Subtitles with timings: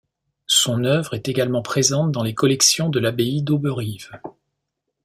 [0.47, 4.19] Son oeuvre est également présente dans les collections de l'Abbaye d'Auberive.